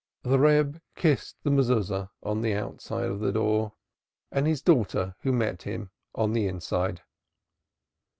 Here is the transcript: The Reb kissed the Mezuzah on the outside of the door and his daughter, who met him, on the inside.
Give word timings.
The 0.23 0.39
Reb 0.39 0.81
kissed 0.95 1.35
the 1.43 1.51
Mezuzah 1.51 2.09
on 2.23 2.41
the 2.41 2.55
outside 2.55 3.05
of 3.05 3.19
the 3.19 3.31
door 3.31 3.73
and 4.31 4.47
his 4.47 4.63
daughter, 4.63 5.15
who 5.19 5.31
met 5.31 5.61
him, 5.61 5.91
on 6.15 6.33
the 6.33 6.47
inside. 6.47 7.01